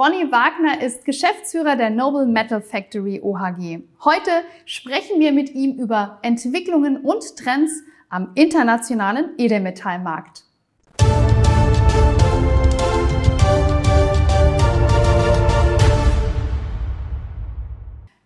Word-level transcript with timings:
Ronny 0.00 0.30
Wagner 0.30 0.80
ist 0.80 1.04
Geschäftsführer 1.04 1.74
der 1.74 1.90
Noble 1.90 2.24
Metal 2.24 2.60
Factory 2.60 3.20
OHG. 3.20 3.82
Heute 4.04 4.30
sprechen 4.64 5.18
wir 5.18 5.32
mit 5.32 5.52
ihm 5.56 5.72
über 5.72 6.20
Entwicklungen 6.22 6.98
und 6.98 7.34
Trends 7.36 7.82
am 8.08 8.30
internationalen 8.36 9.30
Edelmetallmarkt. 9.38 10.44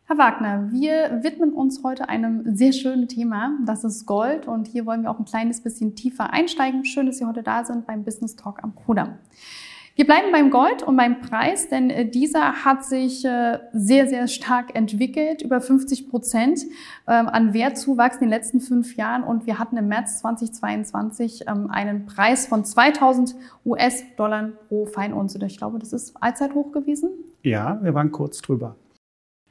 Herr 0.04 0.18
Wagner, 0.18 0.70
wir 0.72 1.22
widmen 1.22 1.54
uns 1.54 1.82
heute 1.82 2.10
einem 2.10 2.54
sehr 2.54 2.74
schönen 2.74 3.08
Thema, 3.08 3.56
das 3.64 3.82
ist 3.82 4.04
Gold 4.04 4.46
und 4.46 4.68
hier 4.68 4.84
wollen 4.84 5.04
wir 5.04 5.10
auch 5.10 5.18
ein 5.18 5.24
kleines 5.24 5.62
bisschen 5.62 5.94
tiefer 5.94 6.34
einsteigen. 6.34 6.84
Schön, 6.84 7.06
dass 7.06 7.16
Sie 7.16 7.24
heute 7.24 7.42
da 7.42 7.64
sind 7.64 7.86
beim 7.86 8.04
Business 8.04 8.36
Talk 8.36 8.62
am 8.62 8.74
Kudamm. 8.74 9.14
Wir 9.94 10.06
bleiben 10.06 10.32
beim 10.32 10.50
Gold 10.50 10.82
und 10.82 10.96
beim 10.96 11.20
Preis, 11.20 11.68
denn 11.68 11.90
äh, 11.90 12.08
dieser 12.08 12.64
hat 12.64 12.82
sich 12.82 13.24
äh, 13.26 13.58
sehr, 13.72 14.08
sehr 14.08 14.26
stark 14.26 14.74
entwickelt, 14.74 15.42
über 15.42 15.60
50 15.60 16.08
Prozent 16.08 16.60
ähm, 17.06 17.28
an 17.28 17.52
Wertzuwachs 17.52 18.16
in 18.16 18.22
den 18.22 18.30
letzten 18.30 18.60
fünf 18.60 18.96
Jahren. 18.96 19.22
Und 19.22 19.46
wir 19.46 19.58
hatten 19.58 19.76
im 19.76 19.88
März 19.88 20.20
2022 20.20 21.44
ähm, 21.46 21.68
einen 21.70 22.06
Preis 22.06 22.46
von 22.46 22.64
2000 22.64 23.34
US-Dollar 23.66 24.52
pro 24.68 24.86
Feinunze. 24.86 25.38
Ich 25.44 25.58
glaube, 25.58 25.78
das 25.78 25.92
ist 25.92 26.16
Allzeithoch 26.22 26.72
gewesen. 26.72 27.10
Ja, 27.42 27.78
wir 27.82 27.92
waren 27.92 28.10
kurz 28.12 28.40
drüber. 28.40 28.76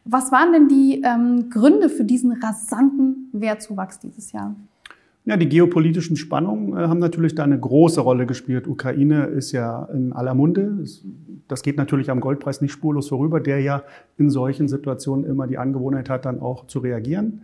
Was 0.06 0.32
waren 0.32 0.54
denn 0.54 0.68
die 0.68 1.04
ähm, 1.04 1.52
Gründe 1.52 1.88
für 1.88 2.04
diesen 2.04 2.32
rasanten 2.42 3.30
Wertzuwachs 3.32 4.00
dieses 4.00 4.32
Jahr? 4.32 4.56
Ja, 5.24 5.38
die 5.38 5.50
geopolitischen 5.50 6.16
Spannungen 6.16 6.74
äh, 6.74 6.88
haben 6.88 7.00
natürlich 7.00 7.36
da 7.36 7.44
eine 7.44 7.60
große 7.60 8.02
Rolle 8.02 8.26
gespielt. 8.26 8.68
Ukraine 8.68 9.26
ist 9.26 9.52
ja 9.52 9.86
in 9.94 10.14
aller 10.14 10.34
Munde. 10.34 10.84
Das 11.48 11.62
geht 11.62 11.78
natürlich 11.78 12.10
am 12.10 12.22
Goldpreis 12.22 12.62
nicht 12.62 12.72
spurlos 12.72 13.10
vorüber, 13.10 13.40
der 13.40 13.60
ja 13.60 13.84
in 14.18 14.32
solchen 14.32 14.68
Situationen 14.68 15.26
immer 15.26 15.46
die 15.46 15.60
Angewohnheit 15.60 16.10
hat, 16.10 16.26
dann 16.26 16.40
auch 16.40 16.66
zu 16.66 16.80
reagieren. 16.80 17.42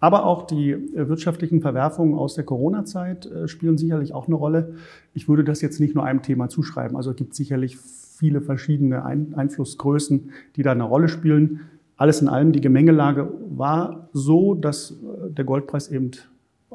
Aber 0.00 0.24
auch 0.24 0.46
die 0.46 0.72
äh, 0.72 1.08
wirtschaftlichen 1.08 1.60
Verwerfungen 1.60 2.14
aus 2.14 2.34
der 2.34 2.44
Corona-Zeit 2.44 3.26
äh, 3.26 3.46
spielen 3.46 3.78
sicherlich 3.78 4.12
auch 4.12 4.26
eine 4.26 4.34
Rolle. 4.34 4.74
Ich 5.14 5.28
würde 5.28 5.44
das 5.44 5.60
jetzt 5.60 5.78
nicht 5.78 5.94
nur 5.94 6.04
einem 6.04 6.22
Thema 6.22 6.48
zuschreiben. 6.48 6.96
Also 6.96 7.10
es 7.10 7.16
gibt 7.16 7.34
sicherlich 7.34 7.76
viele 7.78 8.40
verschiedene 8.40 9.04
Einflussgrößen, 9.04 10.30
die 10.56 10.62
da 10.62 10.72
eine 10.72 10.82
Rolle 10.82 11.08
spielen. 11.08 11.60
Alles 11.96 12.20
in 12.22 12.28
allem, 12.28 12.52
die 12.52 12.60
Gemengelage 12.60 13.32
war 13.50 14.08
so, 14.12 14.54
dass 14.54 14.98
der 15.28 15.44
Goldpreis 15.44 15.88
eben 15.88 16.10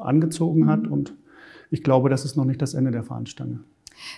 angezogen 0.06 0.68
hat. 0.68 0.82
Mhm. 0.82 0.92
Und 0.92 1.14
ich 1.70 1.82
glaube, 1.82 2.08
das 2.08 2.24
ist 2.24 2.36
noch 2.36 2.44
nicht 2.44 2.62
das 2.62 2.74
Ende 2.74 2.90
der 2.90 3.02
Fahnenstange. 3.02 3.60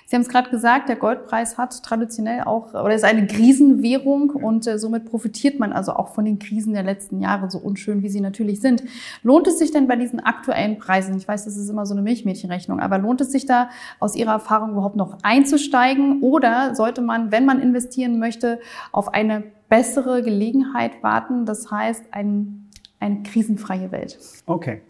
Sie 0.06 0.16
haben 0.16 0.22
es 0.22 0.28
gerade 0.28 0.50
gesagt, 0.50 0.88
der 0.88 0.96
Goldpreis 0.96 1.58
hat 1.58 1.82
traditionell 1.82 2.42
auch 2.42 2.74
oder 2.74 2.94
ist 2.94 3.04
eine 3.04 3.26
Krisenwährung 3.26 4.30
und 4.30 4.66
äh, 4.66 4.78
somit 4.78 5.04
profitiert 5.04 5.58
man 5.58 5.72
also 5.72 5.92
auch 5.92 6.14
von 6.14 6.24
den 6.24 6.38
Krisen 6.38 6.72
der 6.72 6.82
letzten 6.82 7.20
Jahre, 7.20 7.50
so 7.50 7.58
unschön 7.58 8.02
wie 8.02 8.08
sie 8.08 8.20
natürlich 8.20 8.60
sind. 8.60 8.82
Lohnt 9.22 9.46
es 9.46 9.58
sich 9.58 9.70
denn 9.70 9.86
bei 9.86 9.96
diesen 9.96 10.20
aktuellen 10.20 10.78
Preisen, 10.78 11.16
ich 11.16 11.28
weiß, 11.28 11.44
das 11.44 11.56
ist 11.56 11.68
immer 11.68 11.86
so 11.86 11.94
eine 11.94 12.02
Milchmädchenrechnung, 12.02 12.80
aber 12.80 12.98
lohnt 12.98 13.20
es 13.20 13.32
sich 13.32 13.46
da 13.46 13.70
aus 14.00 14.16
Ihrer 14.16 14.32
Erfahrung 14.32 14.72
überhaupt 14.72 14.96
noch 14.96 15.18
einzusteigen 15.22 16.22
oder 16.22 16.74
sollte 16.74 17.00
man, 17.00 17.30
wenn 17.30 17.44
man 17.44 17.60
investieren 17.60 18.18
möchte, 18.18 18.60
auf 18.92 19.14
eine 19.14 19.44
bessere 19.68 20.22
Gelegenheit 20.22 21.02
warten, 21.02 21.44
das 21.44 21.70
heißt 21.70 22.06
ein, 22.12 22.68
eine 23.00 23.22
krisenfreie 23.22 23.92
Welt? 23.92 24.18
Okay. 24.46 24.82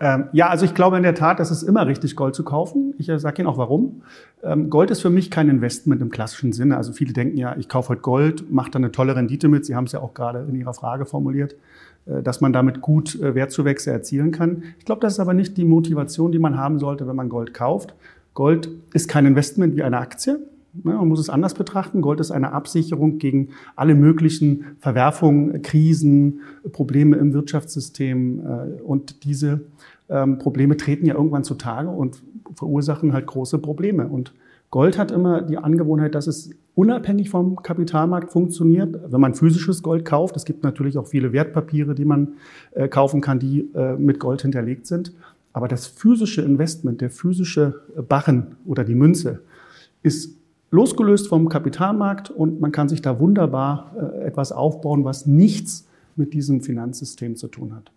Ähm, 0.00 0.24
ja, 0.32 0.48
also 0.48 0.64
ich 0.64 0.74
glaube 0.74 0.96
in 0.96 1.02
der 1.02 1.14
Tat, 1.14 1.40
es 1.40 1.50
ist 1.50 1.62
immer 1.62 1.86
richtig, 1.86 2.16
Gold 2.16 2.34
zu 2.34 2.44
kaufen. 2.44 2.94
Ich 2.98 3.08
äh, 3.08 3.18
sage 3.18 3.42
Ihnen 3.42 3.48
auch 3.48 3.58
warum. 3.58 4.02
Ähm, 4.42 4.70
Gold 4.70 4.90
ist 4.90 5.00
für 5.00 5.10
mich 5.10 5.30
kein 5.30 5.48
Investment 5.48 6.00
im 6.02 6.10
klassischen 6.10 6.52
Sinne. 6.52 6.76
Also 6.76 6.92
viele 6.92 7.12
denken 7.12 7.36
ja, 7.36 7.56
ich 7.56 7.68
kaufe 7.68 7.90
heute 7.90 8.02
Gold, 8.02 8.50
mache 8.50 8.70
da 8.70 8.78
eine 8.78 8.92
tolle 8.92 9.16
Rendite 9.16 9.48
mit. 9.48 9.66
Sie 9.66 9.74
haben 9.74 9.84
es 9.84 9.92
ja 9.92 10.00
auch 10.00 10.14
gerade 10.14 10.46
in 10.48 10.54
Ihrer 10.54 10.74
Frage 10.74 11.06
formuliert, 11.06 11.56
äh, 12.06 12.22
dass 12.22 12.40
man 12.40 12.52
damit 12.52 12.80
gut 12.80 13.20
äh, 13.20 13.34
Wertzuwächse 13.34 13.90
erzielen 13.90 14.30
kann. 14.30 14.62
Ich 14.78 14.84
glaube, 14.84 15.00
das 15.00 15.14
ist 15.14 15.20
aber 15.20 15.34
nicht 15.34 15.56
die 15.56 15.64
Motivation, 15.64 16.32
die 16.32 16.38
man 16.38 16.56
haben 16.56 16.78
sollte, 16.78 17.06
wenn 17.06 17.16
man 17.16 17.28
Gold 17.28 17.54
kauft. 17.54 17.94
Gold 18.34 18.68
ist 18.92 19.08
kein 19.08 19.26
Investment 19.26 19.76
wie 19.76 19.82
eine 19.82 19.98
Aktie. 19.98 20.38
Man 20.82 21.08
muss 21.08 21.20
es 21.20 21.30
anders 21.30 21.54
betrachten. 21.54 22.00
Gold 22.00 22.20
ist 22.20 22.30
eine 22.30 22.52
Absicherung 22.52 23.18
gegen 23.18 23.50
alle 23.76 23.94
möglichen 23.94 24.76
Verwerfungen, 24.78 25.62
Krisen, 25.62 26.40
Probleme 26.72 27.16
im 27.16 27.32
Wirtschaftssystem. 27.32 28.40
Äh, 28.40 28.82
und 28.82 29.24
diese 29.24 29.62
ähm, 30.08 30.38
Probleme 30.38 30.76
treten 30.76 31.06
ja 31.06 31.14
irgendwann 31.14 31.44
zutage 31.44 31.88
und 31.88 32.22
verursachen 32.54 33.12
halt 33.12 33.26
große 33.26 33.58
Probleme. 33.58 34.08
Und 34.08 34.34
Gold 34.70 34.98
hat 34.98 35.10
immer 35.10 35.42
die 35.42 35.56
Angewohnheit, 35.56 36.14
dass 36.14 36.26
es 36.26 36.50
unabhängig 36.74 37.30
vom 37.30 37.56
Kapitalmarkt 37.56 38.30
funktioniert. 38.30 38.98
Wenn 39.10 39.20
man 39.20 39.34
physisches 39.34 39.82
Gold 39.82 40.04
kauft, 40.04 40.36
es 40.36 40.44
gibt 40.44 40.62
natürlich 40.62 40.98
auch 40.98 41.06
viele 41.06 41.32
Wertpapiere, 41.32 41.94
die 41.94 42.04
man 42.04 42.34
äh, 42.72 42.88
kaufen 42.88 43.20
kann, 43.20 43.38
die 43.38 43.70
äh, 43.74 43.96
mit 43.96 44.20
Gold 44.20 44.42
hinterlegt 44.42 44.86
sind. 44.86 45.12
Aber 45.52 45.68
das 45.68 45.86
physische 45.86 46.42
Investment, 46.42 47.00
der 47.00 47.10
physische 47.10 47.80
Barren 48.08 48.56
oder 48.66 48.84
die 48.84 48.94
Münze, 48.94 49.40
ist 50.02 50.37
losgelöst 50.70 51.28
vom 51.28 51.48
Kapitalmarkt 51.48 52.30
und 52.30 52.60
man 52.60 52.72
kann 52.72 52.88
sich 52.88 53.02
da 53.02 53.18
wunderbar 53.20 53.94
äh, 53.96 54.26
etwas 54.26 54.52
aufbauen, 54.52 55.04
was 55.04 55.26
nichts 55.26 55.86
mit 56.16 56.34
diesem 56.34 56.60
Finanzsystem 56.60 57.36
zu 57.36 57.48
tun 57.48 57.74
hat. 57.74 57.90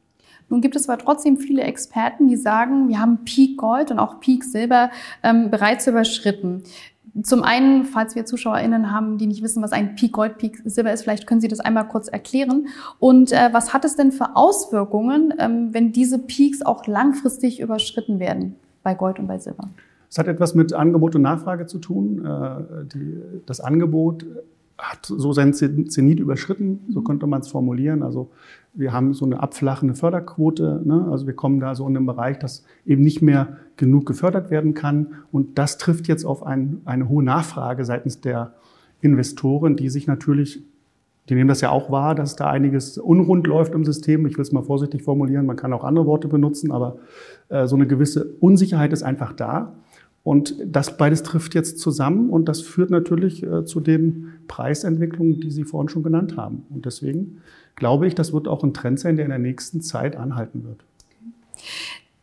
Nun 0.49 0.61
gibt 0.61 0.75
es 0.75 0.89
aber 0.89 1.01
trotzdem 1.01 1.37
viele 1.37 1.61
Experten, 1.63 2.27
die 2.27 2.35
sagen, 2.35 2.89
wir 2.89 2.99
haben 2.99 3.19
Peak 3.23 3.57
Gold 3.57 3.89
und 3.89 3.99
auch 3.99 4.19
Peak 4.19 4.43
Silber 4.43 4.91
ähm, 5.23 5.49
bereits 5.49 5.87
überschritten. 5.87 6.63
Zum 7.23 7.43
einen, 7.43 7.83
falls 7.83 8.15
wir 8.15 8.25
ZuschauerInnen 8.25 8.91
haben, 8.91 9.17
die 9.17 9.27
nicht 9.27 9.43
wissen, 9.43 9.61
was 9.61 9.73
ein 9.73 9.95
Peak 9.95 10.13
Gold, 10.13 10.37
Peak 10.37 10.61
Silber 10.63 10.93
ist, 10.93 11.03
vielleicht 11.03 11.27
können 11.27 11.41
Sie 11.41 11.49
das 11.49 11.59
einmal 11.59 11.87
kurz 11.87 12.07
erklären. 12.07 12.67
Und 12.99 13.31
äh, 13.33 13.49
was 13.51 13.73
hat 13.73 13.83
es 13.83 13.95
denn 13.95 14.11
für 14.11 14.35
Auswirkungen, 14.35 15.33
ähm, 15.37 15.73
wenn 15.73 15.91
diese 15.91 16.19
Peaks 16.19 16.61
auch 16.61 16.87
langfristig 16.87 17.59
überschritten 17.59 18.19
werden 18.19 18.55
bei 18.83 18.93
Gold 18.93 19.19
und 19.19 19.27
bei 19.27 19.39
Silber? 19.39 19.69
Es 20.11 20.17
hat 20.17 20.27
etwas 20.27 20.55
mit 20.55 20.73
Angebot 20.73 21.15
und 21.15 21.21
Nachfrage 21.21 21.67
zu 21.67 21.79
tun. 21.79 22.25
Äh, 22.25 22.85
die, 22.93 23.17
das 23.45 23.61
Angebot 23.61 24.25
hat 24.77 25.05
so 25.05 25.31
sein 25.31 25.53
Zenit 25.53 26.19
überschritten, 26.19 26.81
so 26.89 27.01
könnte 27.01 27.27
man 27.27 27.41
es 27.41 27.47
formulieren. 27.47 28.03
Also 28.03 28.29
wir 28.73 28.91
haben 28.91 29.13
so 29.13 29.25
eine 29.25 29.41
abflachende 29.41 29.93
Förderquote. 29.93 30.81
Ne? 30.83 31.07
Also 31.09 31.27
wir 31.27 31.33
kommen 31.33 31.61
da 31.61 31.75
so 31.75 31.87
in 31.87 31.93
den 31.93 32.05
Bereich, 32.05 32.39
dass 32.39 32.65
eben 32.85 33.03
nicht 33.03 33.21
mehr 33.21 33.57
genug 33.77 34.05
gefördert 34.05 34.51
werden 34.51 34.73
kann. 34.73 35.13
Und 35.31 35.57
das 35.57 35.77
trifft 35.77 36.09
jetzt 36.09 36.25
auf 36.25 36.45
ein, 36.45 36.81
eine 36.83 37.07
hohe 37.07 37.23
Nachfrage 37.23 37.85
seitens 37.85 38.19
der 38.19 38.55
Investoren, 38.99 39.77
die 39.77 39.87
sich 39.87 40.07
natürlich, 40.07 40.61
die 41.29 41.35
nehmen 41.35 41.47
das 41.47 41.61
ja 41.61 41.69
auch 41.69 41.89
wahr, 41.89 42.15
dass 42.15 42.35
da 42.35 42.49
einiges 42.49 42.97
unrund 42.97 43.47
läuft 43.47 43.75
im 43.75 43.85
System. 43.85 44.25
Ich 44.25 44.35
will 44.35 44.43
es 44.43 44.51
mal 44.51 44.63
vorsichtig 44.63 45.03
formulieren, 45.03 45.45
man 45.45 45.55
kann 45.55 45.71
auch 45.71 45.85
andere 45.85 46.05
Worte 46.05 46.27
benutzen, 46.27 46.71
aber 46.71 46.97
äh, 47.47 47.65
so 47.65 47.77
eine 47.77 47.87
gewisse 47.87 48.25
Unsicherheit 48.39 48.91
ist 48.91 49.03
einfach 49.03 49.31
da. 49.31 49.73
Und 50.23 50.55
das 50.63 50.97
beides 50.97 51.23
trifft 51.23 51.55
jetzt 51.55 51.79
zusammen 51.79 52.29
und 52.29 52.45
das 52.45 52.61
führt 52.61 52.91
natürlich 52.91 53.41
äh, 53.41 53.65
zu 53.65 53.79
den 53.79 54.33
Preisentwicklungen, 54.47 55.39
die 55.39 55.49
Sie 55.49 55.63
vorhin 55.63 55.89
schon 55.89 56.03
genannt 56.03 56.37
haben. 56.37 56.65
Und 56.69 56.85
deswegen 56.85 57.41
glaube 57.75 58.05
ich, 58.07 58.13
das 58.13 58.31
wird 58.31 58.47
auch 58.47 58.63
ein 58.63 58.73
Trend 58.73 58.99
sein, 58.99 59.15
der 59.15 59.25
in 59.25 59.31
der 59.31 59.39
nächsten 59.39 59.81
Zeit 59.81 60.15
anhalten 60.15 60.63
wird. 60.63 60.83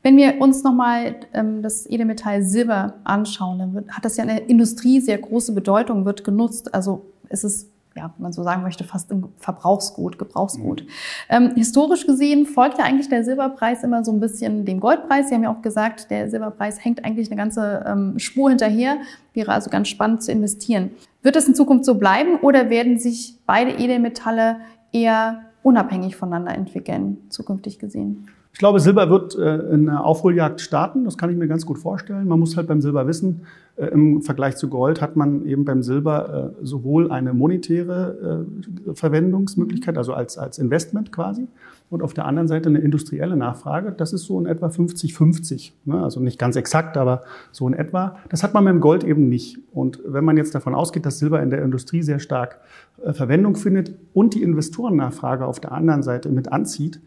Wenn 0.03 0.16
wir 0.16 0.41
uns 0.41 0.62
nochmal 0.62 1.16
ähm, 1.34 1.60
das 1.60 1.91
Edelmetall 1.91 2.42
Silber 2.42 2.94
anschauen, 3.03 3.58
dann 3.58 3.88
hat 3.91 4.04
das 4.04 4.16
ja 4.16 4.22
in 4.22 4.28
der 4.28 4.48
Industrie 4.48 5.00
sehr 5.00 5.19
große 5.19 5.53
Bedeutung, 5.53 6.04
wird 6.04 6.22
genutzt. 6.22 6.72
Also 6.72 7.04
ist 7.31 7.42
es 7.42 7.69
ja, 7.98 8.12
wenn 8.16 8.22
man 8.22 8.32
so 8.32 8.42
sagen 8.42 8.62
möchte, 8.62 8.84
fast 8.84 9.10
ein 9.10 9.25
Verbrauchsgut, 9.36 10.19
Gebrauchsgut. 10.19 10.84
Mhm. 10.84 10.88
Ähm, 11.28 11.54
historisch 11.56 12.06
gesehen 12.06 12.47
folgt 12.47 12.78
ja 12.78 12.84
eigentlich 12.84 13.09
der 13.09 13.25
Silberpreis 13.25 13.82
immer 13.82 14.04
so 14.04 14.12
ein 14.12 14.20
bisschen 14.20 14.64
dem 14.64 14.81
Goldpreis. 14.81 15.28
Sie 15.28 15.34
haben 15.34 15.42
ja 15.42 15.53
auch 15.53 15.62
gesagt, 15.62 16.10
der 16.10 16.31
Silberpreis 16.31 16.82
hängt 16.84 17.04
eigentlich 17.04 17.28
eine 17.28 17.37
ganze 17.37 17.84
ähm, 17.87 18.19
Spur 18.19 18.48
hinterher. 18.48 18.98
Wäre 19.34 19.53
also 19.53 19.69
ganz 19.69 19.88
spannend 19.88 20.22
zu 20.22 20.32
investieren. 20.32 20.91
Wird 21.22 21.37
es 21.37 21.48
in 21.48 21.54
Zukunft 21.54 21.84
so 21.84 21.97
bleiben 21.97 22.37
oder 22.41 22.70
werden 22.70 22.98
sich 22.98 23.34
beide 23.47 23.72
Edelmetalle 23.72 24.58
eher 24.93 25.43
unabhängig 25.62 26.17
voneinander 26.17 26.55
entwickeln, 26.55 27.19
zukünftig 27.28 27.78
gesehen? 27.78 28.28
Ich 28.58 28.60
glaube, 28.60 28.81
Silber 28.81 29.08
wird 29.08 29.38
äh, 29.38 29.72
eine 29.72 30.02
Aufholjagd 30.02 30.60
starten. 30.60 31.05
Das 31.05 31.16
kann 31.16 31.31
ich 31.31 31.37
mir 31.37 31.46
ganz 31.46 31.64
gut 31.64 31.78
vorstellen. 31.78 32.26
Man 32.26 32.40
muss 32.40 32.56
halt 32.56 32.66
beim 32.66 32.81
Silber 32.81 33.06
wissen, 33.06 33.43
äh, 33.76 33.87
im 33.87 34.20
Vergleich 34.20 34.56
zu 34.56 34.69
Gold 34.69 35.00
hat 35.00 35.14
man 35.14 35.46
eben 35.46 35.64
beim 35.64 35.84
Silber 35.84 36.55
äh, 36.60 36.64
sowohl 36.66 37.12
eine 37.12 37.34
monetäre 37.34 38.43
äh, 38.88 38.94
Verwendungsmöglichkeit, 38.94 39.96
also 39.96 40.12
als, 40.12 40.38
als 40.38 40.58
Investment 40.58 41.12
quasi, 41.12 41.46
und 41.88 42.02
auf 42.02 42.14
der 42.14 42.25
anderen 42.25 42.49
Seite 42.49 42.69
eine 42.69 42.81
industrielle 42.81 43.37
Nachfrage. 43.37 43.93
Das 43.93 44.12
ist 44.12 44.25
so 44.25 44.40
in 44.40 44.46
etwa 44.46 44.66
50-50. 44.66 45.75
Ne? 45.84 46.02
Also 46.02 46.19
nicht 46.19 46.40
ganz 46.40 46.56
exakt, 46.56 46.96
aber 46.96 47.20
so 47.52 47.69
in 47.69 47.75
etwa. 47.75 48.16
Das 48.28 48.43
hat 48.43 48.55
man 48.55 48.66
dem 48.66 48.81
Gold 48.81 49.05
eben 49.05 49.28
nicht. 49.28 49.60
Und 49.72 50.00
wenn 50.05 50.25
man 50.25 50.37
jetzt 50.37 50.52
davon 50.56 50.75
ausgeht, 50.75 51.06
dass 51.06 51.20
Silber 51.20 51.40
in 51.44 51.50
der 51.50 51.62
Industrie 51.62 52.02
sehr 52.02 52.19
stark 52.19 52.58
äh, 53.05 53.12
Verwendung 53.12 53.55
findet 53.55 53.94
und 54.14 54.34
die 54.34 54.43
Investorennachfrage 54.43 55.46
auf 55.46 55.60
der 55.60 55.70
anderen 55.70 56.02
Seite 56.02 56.28
mit 56.31 56.50
anzieht, 56.50 57.00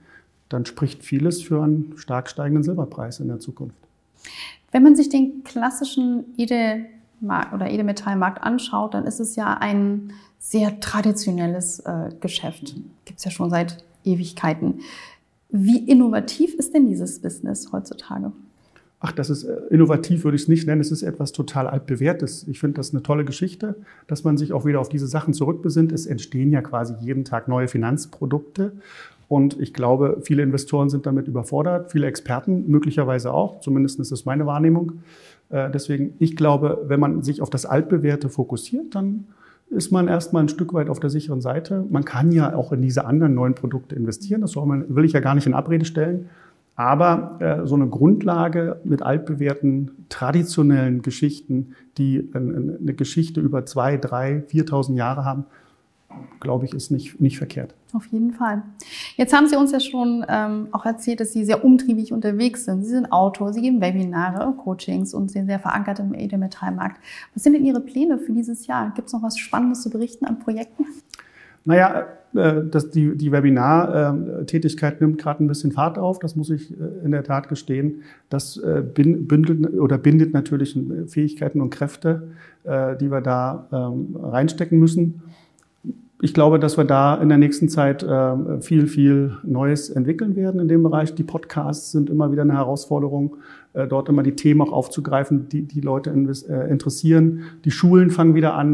dann 0.54 0.66
spricht 0.66 1.04
vieles 1.04 1.42
für 1.42 1.64
einen 1.64 1.94
stark 1.98 2.30
steigenden 2.30 2.64
Silberpreis 2.64 3.20
in 3.20 3.28
der 3.28 3.40
Zukunft. 3.40 3.76
Wenn 4.72 4.84
man 4.84 4.96
sich 4.96 5.10
den 5.10 5.44
klassischen 5.44 6.26
Edelmetall 6.38 7.54
oder 7.54 7.70
Edelmetallmarkt 7.70 8.42
anschaut, 8.42 8.94
dann 8.94 9.06
ist 9.06 9.20
es 9.20 9.36
ja 9.36 9.58
ein 9.58 10.14
sehr 10.40 10.80
traditionelles 10.80 11.80
äh, 11.82 12.10
Geschäft. 12.20 12.76
Gibt 13.06 13.20
es 13.20 13.26
ja 13.26 13.32
schon 13.32 13.50
seit 13.50 13.84
Ewigkeiten. 14.04 14.80
Wie 15.50 15.80
innovativ 15.80 16.56
ist 16.56 16.74
denn 16.74 16.88
dieses 16.88 17.20
Business 17.20 17.72
heutzutage? 17.72 18.32
Ach, 19.04 19.12
das 19.12 19.30
ist 19.30 19.44
äh, 19.44 19.58
innovativ, 19.70 20.24
würde 20.24 20.36
ich 20.36 20.44
es 20.44 20.48
nicht 20.48 20.68
nennen. 20.68 20.80
Es 20.80 20.92
ist 20.92 21.04
etwas 21.04 21.32
total 21.32 21.68
altbewährtes. 21.68 22.48
Ich 22.48 22.60
finde 22.60 22.78
das 22.78 22.92
eine 22.92 23.04
tolle 23.04 23.26
Geschichte, 23.26 23.76
dass 24.08 24.24
man 24.24 24.38
sich 24.38 24.54
auch 24.54 24.66
wieder 24.66 24.80
auf 24.80 24.90
diese 24.90 25.08
Sachen 25.08 25.34
zurückbesinnt. 25.34 25.92
Es 25.92 26.06
entstehen 26.06 26.52
ja 26.52 26.62
quasi 26.62 26.94
jeden 27.02 27.26
Tag 27.26 27.48
neue 27.48 27.68
Finanzprodukte. 27.68 28.74
Und 29.32 29.58
ich 29.62 29.74
glaube, 29.74 30.18
viele 30.24 30.44
Investoren 30.44 30.90
sind 30.90 31.06
damit 31.06 31.26
überfordert, 31.30 31.90
viele 31.90 32.06
Experten 32.06 32.66
möglicherweise 32.68 33.34
auch. 33.34 33.62
Zumindest 33.62 33.98
ist 34.02 34.12
es 34.12 34.26
meine 34.26 34.46
Wahrnehmung. 34.46 35.04
Äh, 35.48 35.72
deswegen, 35.72 36.16
ich 36.20 36.36
glaube, 36.36 36.84
wenn 36.88 37.00
man 37.00 37.24
sich 37.24 37.42
auf 37.42 37.50
das 37.50 37.66
Altbewährte 37.66 38.28
fokussiert, 38.28 38.94
dann 38.94 39.28
ist 39.70 39.90
man 39.90 40.10
erstmal 40.10 40.44
ein 40.44 40.50
Stück 40.50 40.74
weit 40.74 40.90
auf 40.90 41.00
der 41.00 41.10
sicheren 41.10 41.40
Seite. 41.40 41.86
Man 41.90 42.04
kann 42.04 42.34
ja 42.34 42.54
auch 42.54 42.74
in 42.74 42.82
diese 42.82 43.06
anderen 43.06 43.34
neuen 43.34 43.56
Produkte 43.56 43.96
investieren. 43.96 44.42
Das 44.42 44.58
will 44.58 45.06
ich 45.06 45.14
ja 45.14 45.22
gar 45.22 45.34
nicht 45.34 45.48
in 45.48 45.54
Abrede 45.54 45.86
stellen. 45.86 46.28
Aber 46.76 47.38
äh, 47.40 47.66
so 47.66 47.76
eine 47.76 47.88
Grundlage 47.88 48.82
mit 48.84 49.02
altbewährten, 49.02 49.92
traditionellen 50.10 51.04
Geschichten, 51.04 51.70
die 51.98 52.18
äh, 52.18 52.36
eine 52.36 52.94
Geschichte 52.96 53.40
über 53.40 53.66
zwei, 53.66 53.96
drei, 53.96 54.44
4.000 54.52 54.96
Jahre 54.96 55.24
haben, 55.24 55.46
glaube 56.40 56.66
ich, 56.66 56.74
ist 56.74 56.92
nicht, 56.92 57.20
nicht 57.22 57.38
verkehrt. 57.38 57.74
Auf 57.94 58.06
jeden 58.08 58.32
Fall. 58.32 58.64
Jetzt 59.16 59.34
haben 59.34 59.48
Sie 59.48 59.56
uns 59.56 59.72
ja 59.72 59.80
schon 59.80 60.26
ähm, 60.28 60.68
auch 60.72 60.86
erzählt, 60.86 61.20
dass 61.20 61.34
Sie 61.34 61.46
sehr 61.46 61.64
umtriebig 61.64 62.14
unterwegs 62.14 62.66
sind. 62.66 62.84
Sie 62.84 62.90
sind 62.90 63.12
Autor, 63.12 63.54
Sie 63.54 63.62
geben 63.62 63.82
Webinare, 63.82 64.54
Coachings 64.54 65.14
und 65.14 65.32
sind 65.32 65.48
sehr 65.48 65.60
verankert 65.60 66.00
im 66.00 66.14
Edelmetallmarkt. 66.14 67.00
Was 67.34 67.44
sind 67.44 67.54
denn 67.54 67.66
Ihre 67.66 67.82
Pläne 67.82 68.18
für 68.18 68.32
dieses 68.32 68.68
Jahr? 68.68 68.94
Gibt 68.96 69.08
es 69.08 69.14
noch 69.14 69.24
was 69.24 69.38
Spannendes 69.38 69.82
zu 69.82 69.90
berichten 69.90 70.26
an 70.26 70.40
Projekten? 70.40 70.86
Naja, 71.64 72.08
äh, 72.34 72.62
das, 72.70 72.90
die, 72.90 73.16
die 73.16 73.32
Webinar-Tätigkeit 73.32 75.02
nimmt 75.02 75.20
gerade 75.20 75.44
ein 75.44 75.48
bisschen 75.48 75.72
Fahrt 75.72 75.98
auf, 75.98 76.20
das 76.20 76.36
muss 76.36 76.50
ich 76.50 76.72
äh, 76.72 76.84
in 77.04 77.12
der 77.12 77.24
Tat 77.24 77.50
gestehen. 77.50 78.04
Das 78.30 78.58
äh, 78.58 78.82
bündelt 78.82 79.74
oder 79.76 79.98
bindet 79.98 80.34
natürlich 80.34 80.78
Fähigkeiten 81.08 81.62
und 81.62 81.70
Kräfte, 81.70 82.30
die 82.64 83.10
wir 83.12 83.22
da 83.22 83.68
ähm, 83.72 84.16
reinstecken 84.22 84.78
müssen 84.78 85.24
ich 86.24 86.36
glaube, 86.36 86.60
dass 86.60 86.78
wir 86.78 86.84
da 86.84 87.16
in 87.16 87.30
der 87.30 87.40
nächsten 87.40 87.68
Zeit 87.68 88.04
äh, 88.04 88.62
viel, 88.62 88.86
viel 88.86 89.38
Neues 89.44 89.90
entwickeln 89.90 90.36
werden 90.36 90.62
in 90.62 90.68
dem 90.68 90.84
Bereich. 90.84 91.16
Die 91.16 91.24
Podcasts 91.24 91.92
sind 91.92 92.12
immer 92.12 92.32
wieder 92.32 92.44
eine 92.44 92.54
Herausforderung, 92.54 93.38
äh, 93.74 93.88
dort 93.88 94.08
immer 94.08 94.22
die 94.22 94.36
Themen 94.36 94.62
auch 94.62 94.72
aufzugreifen, 94.72 95.50
die 95.50 95.64
die 95.64 95.82
Leute 95.82 96.12
äh, 96.12 96.70
interessieren. 96.70 97.42
Die 97.66 97.72
Schulen 97.72 98.12
fangen 98.12 98.36
wieder 98.36 98.54
an, 98.54 98.72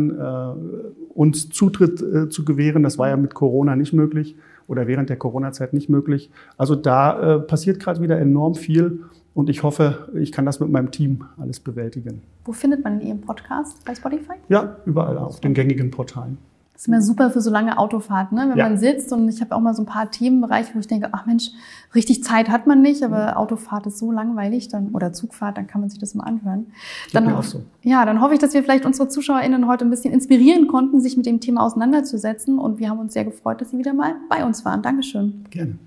uns 1.13 1.49
Zutritt 1.49 2.03
zu 2.31 2.45
gewähren. 2.45 2.83
Das 2.83 2.97
war 2.97 3.09
ja 3.09 3.17
mit 3.17 3.33
Corona 3.33 3.75
nicht 3.75 3.93
möglich 3.93 4.35
oder 4.67 4.87
während 4.87 5.09
der 5.09 5.17
Corona-Zeit 5.17 5.73
nicht 5.73 5.89
möglich. 5.89 6.29
Also 6.57 6.75
da 6.75 7.39
passiert 7.39 7.79
gerade 7.79 8.01
wieder 8.01 8.19
enorm 8.19 8.55
viel. 8.55 9.03
Und 9.33 9.49
ich 9.49 9.63
hoffe, 9.63 10.09
ich 10.15 10.31
kann 10.31 10.45
das 10.45 10.59
mit 10.59 10.69
meinem 10.69 10.91
Team 10.91 11.23
alles 11.37 11.59
bewältigen. 11.59 12.21
Wo 12.45 12.51
findet 12.51 12.83
man 12.83 13.01
Ihren 13.01 13.21
Podcast? 13.21 13.83
Bei 13.85 13.95
Spotify? 13.95 14.33
Ja, 14.49 14.77
überall 14.85 15.17
auf 15.17 15.39
den 15.39 15.53
gängigen 15.53 15.91
Portalen. 15.91 16.37
Das 16.77 16.83
ist 16.83 16.89
immer 16.89 17.01
super 17.01 17.31
für 17.31 17.41
so 17.41 17.49
lange 17.49 17.79
Autofahrt, 17.79 18.31
ne? 18.33 18.49
wenn 18.49 18.57
ja. 18.59 18.69
man 18.69 18.77
sitzt 18.77 19.11
und 19.11 19.27
ich 19.29 19.41
habe 19.41 19.55
auch 19.55 19.61
mal 19.61 19.73
so 19.73 19.81
ein 19.81 19.87
paar 19.87 20.11
Themenbereiche, 20.11 20.75
wo 20.75 20.79
ich 20.79 20.85
denke, 20.85 21.09
ach 21.11 21.25
Mensch, 21.25 21.49
richtig 21.95 22.23
Zeit 22.23 22.49
hat 22.49 22.67
man 22.67 22.83
nicht, 22.83 23.01
aber 23.01 23.35
Autofahrt 23.37 23.87
ist 23.87 23.97
so 23.97 24.11
langweilig 24.11 24.67
dann 24.67 24.89
oder 24.89 25.11
Zugfahrt, 25.11 25.57
dann 25.57 25.65
kann 25.65 25.81
man 25.81 25.89
sich 25.89 25.97
das 25.97 26.13
mal 26.13 26.25
anhören. 26.25 26.67
Dann, 27.13 27.33
auch 27.33 27.41
so. 27.41 27.63
Ja, 27.81 28.05
dann 28.05 28.21
hoffe 28.21 28.35
ich, 28.35 28.39
dass 28.39 28.53
wir 28.53 28.61
vielleicht 28.61 28.85
unsere 28.85 29.09
ZuschauerInnen 29.09 29.67
heute 29.67 29.85
ein 29.85 29.89
bisschen 29.89 30.13
inspirieren 30.13 30.67
konnten, 30.67 31.01
sich 31.01 31.17
mit 31.17 31.25
dem 31.25 31.39
Thema 31.39 31.63
auseinanderzusetzen 31.63 32.59
und 32.59 32.77
wir 32.77 32.91
haben 32.91 32.99
uns 32.99 33.13
sehr 33.13 33.25
gefreut, 33.25 33.59
dass 33.59 33.71
Sie 33.71 33.79
wieder 33.79 33.93
mal 33.93 34.13
bei 34.29 34.45
uns 34.45 34.63
waren. 34.63 34.83
Dankeschön. 34.83 35.45
Gerne. 35.49 35.79